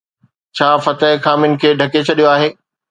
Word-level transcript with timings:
ڇا 0.55 0.69
فتح 0.85 1.11
خامين 1.25 1.53
کي 1.61 1.69
ڍڪي 1.79 2.01
ڇڏيو 2.07 2.27
آهي؟ 2.35 2.49